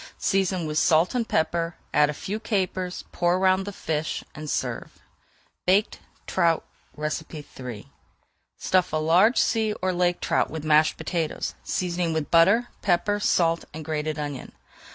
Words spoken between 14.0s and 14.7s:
onion.